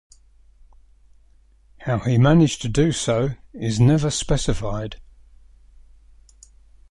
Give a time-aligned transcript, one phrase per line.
[1.81, 4.99] How he managed to do so is never specified.